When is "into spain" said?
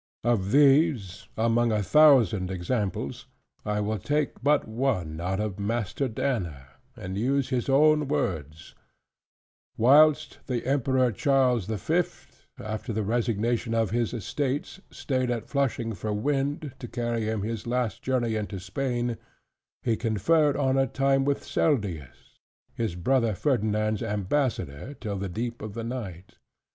18.35-19.17